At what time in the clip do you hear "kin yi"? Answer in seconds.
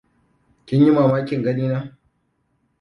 0.65-0.91